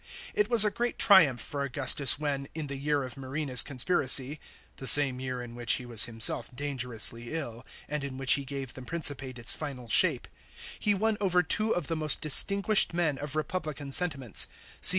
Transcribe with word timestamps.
It 0.33 0.49
was 0.49 0.65
a 0.65 0.71
great 0.71 0.97
triumph 0.97 1.39
fur 1.41 1.65
Augustus 1.65 2.17
when, 2.17 2.47
in 2.55 2.65
the 2.65 2.75
year 2.77 3.03
of 3.03 3.13
Murena's 3.17 3.61
conspiracy— 3.61 4.39
the 4.77 4.87
same 4.87 5.19
year 5.19 5.43
in 5.43 5.53
which 5.53 5.73
he 5.73 5.85
was 5.85 6.05
him 6.05 6.19
self 6.19 6.49
dangerously 6.55 7.35
ill, 7.35 7.63
and 7.87 8.03
in 8.03 8.17
which 8.17 8.33
he 8.33 8.43
gave 8.43 8.73
the 8.73 8.81
Principate 8.81 9.37
its 9.37 9.53
final 9.53 9.87
shape— 9.87 10.27
he 10.79 10.95
won 10.95 11.17
over 11.21 11.43
two 11.43 11.75
of 11.75 11.85
the 11.85 11.95
most 11.95 12.19
distinguished 12.19 12.95
men 12.95 13.19
of 13.19 13.35
repub 13.35 13.65
lican 13.67 13.93
sentiments, 13.93 14.47
Cn. 14.81 14.89